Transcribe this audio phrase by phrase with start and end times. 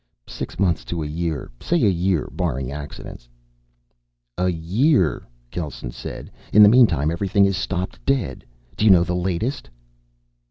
[0.27, 1.51] "Six months to a year.
[1.59, 3.29] Say a year, barring accidents."
[4.35, 6.31] "A year," Gelsen said.
[6.51, 8.43] "In the meantime, everything is stopping dead.
[8.75, 9.69] Do you know the latest?"